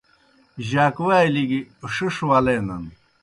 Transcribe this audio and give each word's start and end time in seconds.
جاکوالیْ 0.69 1.43
گیْ 1.49 1.59
ݜِݜ 1.93 2.15
ولینَن۔ 2.29 2.83